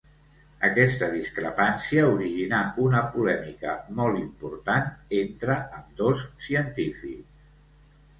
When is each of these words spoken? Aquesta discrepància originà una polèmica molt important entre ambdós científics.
Aquesta 0.67 1.07
discrepància 1.15 2.05
originà 2.13 2.61
una 2.85 3.01
polèmica 3.15 3.75
molt 3.99 4.17
important 4.21 4.89
entre 5.19 5.59
ambdós 5.81 6.25
científics. 6.47 7.45